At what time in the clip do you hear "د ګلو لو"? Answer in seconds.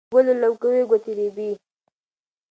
0.13-0.51